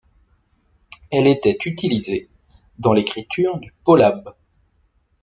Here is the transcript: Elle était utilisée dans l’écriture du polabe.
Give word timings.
Elle 1.11 1.27
était 1.27 1.59
utilisée 1.65 2.27
dans 2.79 2.93
l’écriture 2.93 3.59
du 3.59 3.71
polabe. 3.83 4.33